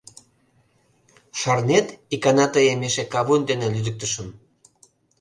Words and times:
Шарнет, 1.39 1.87
икана 2.13 2.45
тыйым 2.53 2.81
эше 2.87 3.03
кавун 3.13 3.41
дене 3.49 3.65
лӱдыктышым. 3.73 4.27